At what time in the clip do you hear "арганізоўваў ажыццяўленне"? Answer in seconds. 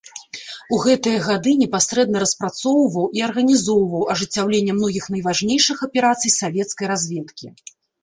3.27-4.73